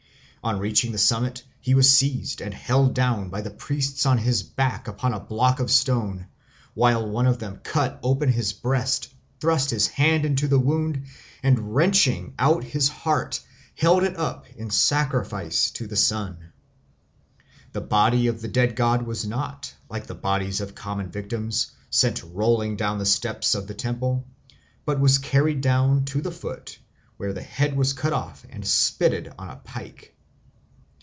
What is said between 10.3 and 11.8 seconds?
the wound, and